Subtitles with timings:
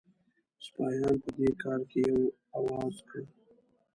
[0.65, 2.21] سپاهیان په دې کار کې یو
[2.57, 3.21] آواز کړه.